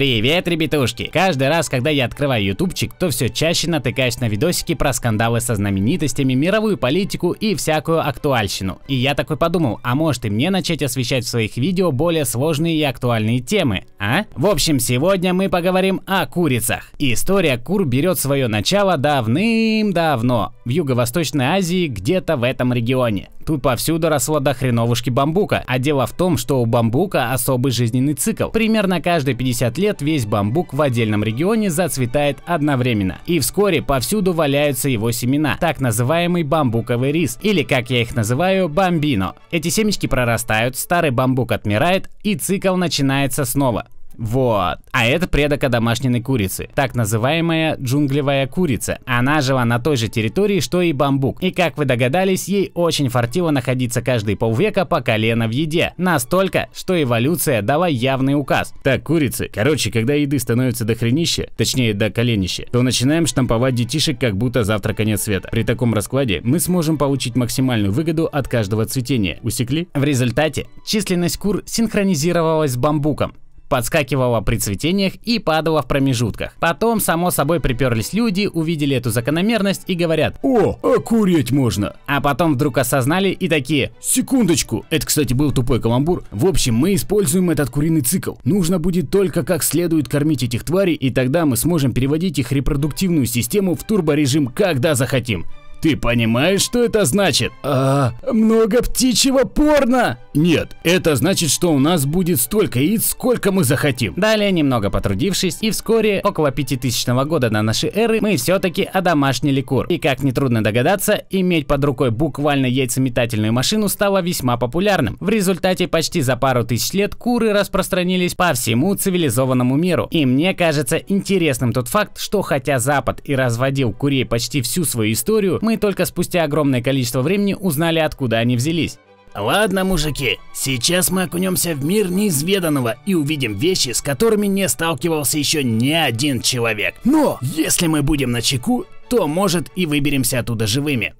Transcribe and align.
Привет, 0.00 0.48
ребятушки! 0.48 1.10
Каждый 1.12 1.50
раз, 1.50 1.68
когда 1.68 1.90
я 1.90 2.06
открываю 2.06 2.42
ютубчик, 2.42 2.94
то 2.94 3.10
все 3.10 3.28
чаще 3.28 3.68
натыкаюсь 3.68 4.18
на 4.18 4.30
видосики 4.30 4.74
про 4.74 4.94
скандалы 4.94 5.42
со 5.42 5.56
знаменитостями, 5.56 6.32
мировую 6.32 6.78
политику 6.78 7.32
и 7.32 7.54
всякую 7.54 8.08
актуальщину. 8.08 8.78
И 8.88 8.94
я 8.94 9.14
такой 9.14 9.36
подумал, 9.36 9.78
а 9.82 9.94
может 9.94 10.24
и 10.24 10.30
мне 10.30 10.48
начать 10.48 10.82
освещать 10.82 11.26
в 11.26 11.28
своих 11.28 11.58
видео 11.58 11.92
более 11.92 12.24
сложные 12.24 12.76
и 12.76 12.82
актуальные 12.82 13.40
темы, 13.40 13.84
а? 13.98 14.24
В 14.34 14.46
общем, 14.46 14.80
сегодня 14.80 15.34
мы 15.34 15.50
поговорим 15.50 16.00
о 16.06 16.24
курицах. 16.24 16.92
История 16.98 17.58
кур 17.58 17.84
берет 17.84 18.18
свое 18.18 18.48
начало 18.48 18.96
давным-давно, 18.96 20.54
в 20.64 20.68
Юго-Восточной 20.70 21.44
Азии, 21.44 21.88
где-то 21.88 22.38
в 22.38 22.44
этом 22.44 22.72
регионе. 22.72 23.28
Тут 23.50 23.62
повсюду 23.62 24.08
росло 24.08 24.38
до 24.38 24.54
хреновушки 24.54 25.10
бамбука, 25.10 25.64
а 25.66 25.80
дело 25.80 26.06
в 26.06 26.12
том, 26.12 26.38
что 26.38 26.62
у 26.62 26.66
бамбука 26.66 27.32
особый 27.32 27.72
жизненный 27.72 28.14
цикл. 28.14 28.50
Примерно 28.50 29.02
каждые 29.02 29.34
50 29.34 29.76
лет 29.76 30.02
весь 30.02 30.24
бамбук 30.24 30.72
в 30.72 30.80
отдельном 30.80 31.24
регионе 31.24 31.68
зацветает 31.68 32.38
одновременно. 32.46 33.18
И 33.26 33.40
вскоре 33.40 33.82
повсюду 33.82 34.32
валяются 34.34 34.88
его 34.88 35.10
семена, 35.10 35.56
так 35.58 35.80
называемый 35.80 36.44
бамбуковый 36.44 37.10
рис, 37.10 37.40
или 37.42 37.64
как 37.64 37.90
я 37.90 38.02
их 38.02 38.14
называю, 38.14 38.68
бамбино. 38.68 39.34
Эти 39.50 39.66
семечки 39.66 40.06
прорастают, 40.06 40.76
старый 40.76 41.10
бамбук 41.10 41.50
отмирает 41.50 42.08
и 42.22 42.36
цикл 42.36 42.76
начинается 42.76 43.44
снова. 43.44 43.88
Вот. 44.20 44.78
А 44.92 45.06
это 45.06 45.26
предок 45.26 45.68
домашней 45.70 46.20
курицы, 46.20 46.68
так 46.74 46.94
называемая 46.94 47.76
джунглевая 47.76 48.46
курица. 48.46 48.98
Она 49.06 49.40
жила 49.40 49.64
на 49.64 49.78
той 49.78 49.96
же 49.96 50.08
территории, 50.08 50.60
что 50.60 50.82
и 50.82 50.92
бамбук. 50.92 51.42
И 51.42 51.50
как 51.50 51.78
вы 51.78 51.86
догадались, 51.86 52.46
ей 52.46 52.70
очень 52.74 53.08
фартило 53.08 53.50
находиться 53.50 54.02
каждые 54.02 54.36
полвека 54.36 54.84
по 54.84 55.00
колено 55.00 55.48
в 55.48 55.52
еде. 55.52 55.94
Настолько, 55.96 56.68
что 56.74 57.02
эволюция 57.02 57.62
дала 57.62 57.88
явный 57.88 58.34
указ. 58.34 58.74
Так, 58.82 59.04
курицы, 59.04 59.50
короче, 59.52 59.90
когда 59.90 60.12
еды 60.12 60.38
становится 60.38 60.84
до 60.84 60.94
хренища, 60.94 61.48
точнее 61.56 61.94
до 61.94 62.10
коленища, 62.10 62.66
то 62.70 62.82
начинаем 62.82 63.26
штамповать 63.26 63.74
детишек, 63.74 64.20
как 64.20 64.36
будто 64.36 64.64
завтра 64.64 64.92
конец 64.92 65.22
света. 65.22 65.48
При 65.50 65.62
таком 65.62 65.94
раскладе 65.94 66.42
мы 66.44 66.60
сможем 66.60 66.98
получить 66.98 67.36
максимальную 67.36 67.92
выгоду 67.92 68.26
от 68.26 68.48
каждого 68.48 68.84
цветения. 68.84 69.38
Усекли? 69.42 69.88
В 69.94 70.04
результате 70.04 70.66
численность 70.86 71.38
кур 71.38 71.62
синхронизировалась 71.64 72.72
с 72.72 72.76
бамбуком 72.76 73.32
подскакивала 73.70 74.42
при 74.42 74.58
цветениях 74.58 75.14
и 75.24 75.38
падала 75.38 75.80
в 75.80 75.86
промежутках. 75.86 76.52
Потом, 76.60 77.00
само 77.00 77.30
собой, 77.30 77.60
приперлись 77.60 78.12
люди, 78.12 78.50
увидели 78.52 78.94
эту 78.94 79.10
закономерность 79.10 79.84
и 79.86 79.94
говорят 79.94 80.38
«О, 80.42 80.78
окуреть 80.82 81.52
можно!» 81.52 81.94
А 82.06 82.20
потом 82.20 82.54
вдруг 82.54 82.76
осознали 82.76 83.30
и 83.30 83.48
такие 83.48 83.92
«Секундочку!» 84.00 84.84
Это, 84.90 85.06
кстати, 85.06 85.32
был 85.32 85.52
тупой 85.52 85.80
каламбур. 85.80 86.24
В 86.30 86.46
общем, 86.46 86.74
мы 86.74 86.94
используем 86.94 87.48
этот 87.48 87.70
куриный 87.70 88.02
цикл. 88.02 88.34
Нужно 88.44 88.78
будет 88.78 89.10
только 89.10 89.44
как 89.44 89.62
следует 89.62 90.08
кормить 90.08 90.42
этих 90.42 90.64
тварей, 90.64 90.94
и 90.94 91.10
тогда 91.10 91.46
мы 91.46 91.56
сможем 91.56 91.92
переводить 91.92 92.38
их 92.38 92.52
репродуктивную 92.52 93.26
систему 93.26 93.76
в 93.76 93.84
турборежим, 93.84 94.48
когда 94.48 94.94
захотим. 94.94 95.46
Ты 95.80 95.96
понимаешь, 95.96 96.60
что 96.60 96.84
это 96.84 97.06
значит? 97.06 97.52
А, 97.62 98.12
много 98.30 98.82
птичьего 98.82 99.44
порно! 99.44 100.18
Нет, 100.34 100.76
это 100.84 101.16
значит, 101.16 101.50
что 101.50 101.72
у 101.72 101.78
нас 101.78 102.04
будет 102.04 102.40
столько 102.40 102.78
яиц, 102.78 103.06
сколько 103.06 103.50
мы 103.50 103.64
захотим. 103.64 104.12
Далее, 104.16 104.52
немного 104.52 104.90
потрудившись, 104.90 105.58
и 105.60 105.70
вскоре, 105.70 106.20
около 106.22 106.50
5000 106.50 107.08
года 107.24 107.50
на 107.50 107.62
нашей 107.62 107.90
эры, 107.90 108.20
мы 108.20 108.36
все-таки 108.36 108.82
одомашнили 108.84 109.62
кур. 109.62 109.86
И 109.86 109.98
как 109.98 110.22
нетрудно 110.22 110.62
догадаться, 110.62 111.24
иметь 111.30 111.66
под 111.66 111.82
рукой 111.84 112.10
буквально 112.10 112.66
яйцеметательную 112.66 113.52
машину 113.52 113.88
стало 113.88 114.20
весьма 114.20 114.58
популярным. 114.58 115.16
В 115.18 115.30
результате 115.30 115.88
почти 115.88 116.20
за 116.20 116.36
пару 116.36 116.62
тысяч 116.64 116.92
лет 116.92 117.14
куры 117.14 117.52
распространились 117.52 118.34
по 118.34 118.52
всему 118.52 118.94
цивилизованному 118.94 119.76
миру. 119.76 120.08
И 120.10 120.26
мне 120.26 120.54
кажется 120.54 120.96
интересным 120.96 121.72
тот 121.72 121.88
факт, 121.88 122.18
что 122.18 122.42
хотя 122.42 122.78
Запад 122.78 123.20
и 123.24 123.34
разводил 123.34 123.92
курей 123.92 124.26
почти 124.26 124.60
всю 124.60 124.84
свою 124.84 125.12
историю, 125.12 125.58
мы 125.62 125.69
только 125.76 126.04
спустя 126.04 126.44
огромное 126.44 126.82
количество 126.82 127.22
времени 127.22 127.54
узнали, 127.54 127.98
откуда 127.98 128.38
они 128.38 128.56
взялись. 128.56 128.98
Ладно, 129.34 129.84
мужики, 129.84 130.38
сейчас 130.52 131.10
мы 131.10 131.22
окунемся 131.24 131.74
в 131.74 131.84
мир 131.84 132.10
неизведанного 132.10 132.96
и 133.06 133.14
увидим 133.14 133.54
вещи, 133.54 133.90
с 133.90 134.02
которыми 134.02 134.48
не 134.48 134.68
сталкивался 134.68 135.38
еще 135.38 135.62
ни 135.62 135.92
один 135.92 136.40
человек. 136.40 136.96
Но 137.04 137.38
если 137.40 137.86
мы 137.86 138.02
будем 138.02 138.32
на 138.32 138.42
чеку, 138.42 138.86
то 139.08 139.28
может 139.28 139.70
и 139.76 139.86
выберемся 139.86 140.40
оттуда 140.40 140.66
живыми. 140.66 141.14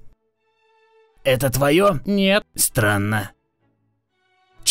Это 1.23 1.49
твое? 1.49 2.01
Нет. 2.05 2.43
Странно. 2.55 3.31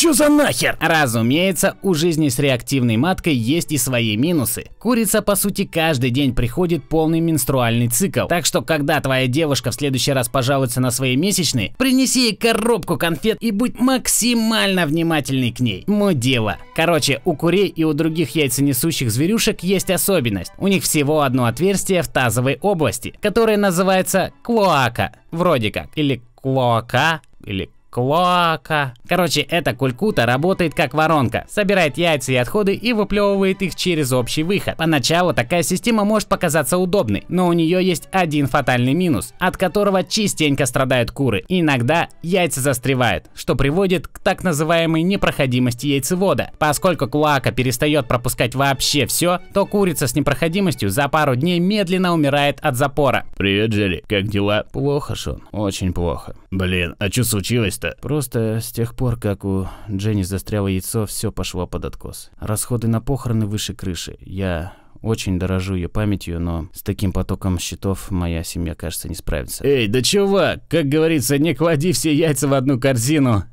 Чё 0.00 0.14
за 0.14 0.30
нахер? 0.30 0.78
Разумеется, 0.80 1.76
у 1.82 1.92
жизни 1.92 2.30
с 2.30 2.38
реактивной 2.38 2.96
маткой 2.96 3.34
есть 3.34 3.70
и 3.70 3.76
свои 3.76 4.16
минусы. 4.16 4.70
Курица, 4.78 5.20
по 5.20 5.34
сути, 5.34 5.66
каждый 5.66 6.08
день 6.08 6.34
приходит 6.34 6.88
полный 6.88 7.20
менструальный 7.20 7.88
цикл. 7.88 8.26
Так 8.26 8.46
что, 8.46 8.62
когда 8.62 8.98
твоя 9.02 9.26
девушка 9.26 9.70
в 9.70 9.74
следующий 9.74 10.12
раз 10.14 10.30
пожалуется 10.30 10.80
на 10.80 10.90
свои 10.90 11.16
месячные, 11.16 11.74
принеси 11.76 12.28
ей 12.28 12.34
коробку 12.34 12.96
конфет 12.96 13.36
и 13.42 13.50
будь 13.50 13.78
максимально 13.78 14.86
внимательный 14.86 15.52
к 15.52 15.60
ней. 15.60 15.84
Мой 15.86 16.14
дело. 16.14 16.56
Короче, 16.74 17.20
у 17.26 17.36
курей 17.36 17.66
и 17.66 17.84
у 17.84 17.92
других 17.92 18.34
яйценесущих 18.34 19.10
зверюшек 19.10 19.62
есть 19.62 19.90
особенность. 19.90 20.52
У 20.56 20.68
них 20.68 20.82
всего 20.82 21.20
одно 21.20 21.44
отверстие 21.44 22.00
в 22.00 22.08
тазовой 22.08 22.56
области, 22.62 23.12
которое 23.20 23.58
называется 23.58 24.32
клоака. 24.42 25.12
Вроде 25.30 25.70
как. 25.70 25.90
Или 25.94 26.22
клоака, 26.36 27.20
или 27.44 27.68
Клоака. 27.90 28.94
Короче, 29.08 29.40
эта 29.40 29.74
кулькута 29.74 30.24
работает 30.24 30.74
как 30.74 30.94
воронка, 30.94 31.44
собирает 31.48 31.98
яйца 31.98 32.30
и 32.30 32.36
отходы 32.36 32.72
и 32.72 32.92
выплевывает 32.92 33.62
их 33.62 33.74
через 33.74 34.12
общий 34.12 34.44
выход. 34.44 34.76
Поначалу 34.76 35.34
такая 35.34 35.64
система 35.64 36.04
может 36.04 36.28
показаться 36.28 36.78
удобной, 36.78 37.24
но 37.28 37.48
у 37.48 37.52
нее 37.52 37.84
есть 37.84 38.08
один 38.12 38.46
фатальный 38.46 38.94
минус, 38.94 39.34
от 39.40 39.56
которого 39.56 40.04
частенько 40.04 40.66
страдают 40.66 41.10
куры. 41.10 41.44
Иногда 41.48 42.08
яйца 42.22 42.60
застревают, 42.60 43.24
что 43.34 43.56
приводит 43.56 44.06
к 44.06 44.20
так 44.20 44.44
называемой 44.44 45.02
непроходимости 45.02 45.88
яйцевода. 45.88 46.52
Поскольку 46.58 47.08
клоака 47.08 47.50
перестает 47.50 48.06
пропускать 48.06 48.54
вообще 48.54 49.06
все, 49.06 49.40
то 49.52 49.66
курица 49.66 50.06
с 50.06 50.14
непроходимостью 50.14 50.90
за 50.90 51.08
пару 51.08 51.34
дней 51.34 51.58
медленно 51.58 52.14
умирает 52.14 52.60
от 52.60 52.76
запора. 52.76 53.26
Привет, 53.36 53.70
Джерри, 53.70 54.04
как 54.08 54.28
дела? 54.28 54.64
Плохо, 54.72 55.16
Шон, 55.16 55.42
очень 55.50 55.92
плохо. 55.92 56.36
Блин, 56.52 56.94
а 57.00 57.08
что 57.10 57.24
случилось? 57.24 57.79
Просто. 57.80 57.96
Просто 58.00 58.60
с 58.60 58.72
тех 58.72 58.94
пор, 58.94 59.18
как 59.18 59.44
у 59.44 59.68
Дженни 59.88 60.22
застряло 60.22 60.66
яйцо, 60.66 61.06
все 61.06 61.32
пошло 61.32 61.66
под 61.66 61.84
откос. 61.84 62.30
Расходы 62.38 62.88
на 62.88 63.00
похороны 63.00 63.46
выше 63.46 63.74
крыши. 63.74 64.16
Я 64.20 64.74
очень 65.02 65.38
дорожу 65.38 65.74
ее 65.74 65.88
памятью, 65.88 66.40
но 66.40 66.68
с 66.72 66.82
таким 66.82 67.12
потоком 67.12 67.58
счетов 67.58 68.10
моя 68.10 68.44
семья, 68.44 68.74
кажется, 68.74 69.08
не 69.08 69.14
справится. 69.14 69.64
Эй, 69.64 69.88
да 69.88 70.02
чувак, 70.02 70.68
как 70.68 70.86
говорится, 70.86 71.38
не 71.38 71.54
клади 71.54 71.92
все 71.92 72.14
яйца 72.14 72.48
в 72.48 72.54
одну 72.54 72.78
корзину. 72.78 73.44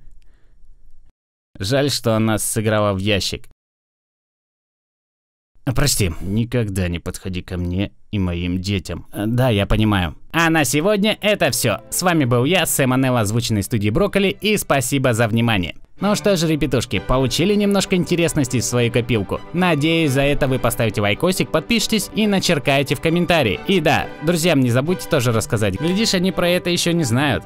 Жаль, 1.58 1.90
что 1.90 2.16
она 2.16 2.38
сыграла 2.38 2.94
в 2.94 2.98
ящик. 2.98 3.48
Прости, 5.76 6.12
никогда 6.22 6.88
не 6.88 7.00
подходи 7.00 7.42
ко 7.42 7.58
мне 7.58 7.92
и 8.12 8.20
моим 8.20 8.62
детям. 8.62 9.06
Да, 9.14 9.50
я 9.50 9.66
понимаю. 9.66 10.16
А 10.32 10.50
на 10.50 10.64
сегодня 10.64 11.18
это 11.22 11.52
все. 11.52 11.82
С 11.90 12.02
вами 12.02 12.26
был 12.26 12.46
я, 12.46 12.66
Сэм 12.66 12.94
Анелл, 12.94 13.18
озвученный 13.18 13.64
студии 13.64 13.90
Брокколи, 13.90 14.30
и 14.30 14.56
спасибо 14.58 15.14
за 15.14 15.28
внимание. 15.28 15.76
Ну 16.00 16.14
что 16.16 16.36
же, 16.38 16.48
ребятушки, 16.48 17.00
получили 17.00 17.56
немножко 17.56 17.96
интересностей 17.96 18.60
в 18.60 18.66
свою 18.66 18.92
копилку. 18.92 19.42
Надеюсь, 19.54 20.12
за 20.12 20.22
это 20.22 20.48
вы 20.48 20.60
поставите 20.60 21.02
лайкосик, 21.02 21.50
подпишитесь 21.50 22.12
и 22.14 22.28
начеркаете 22.28 22.94
в 22.94 23.02
комментарии. 23.02 23.60
И 23.68 23.80
да, 23.80 24.06
друзьям 24.22 24.60
не 24.60 24.70
забудьте 24.70 25.10
тоже 25.10 25.32
рассказать, 25.32 25.80
глядишь, 25.80 26.14
они 26.14 26.32
про 26.32 26.48
это 26.50 26.70
еще 26.70 26.94
не 26.94 27.04
знают. 27.04 27.44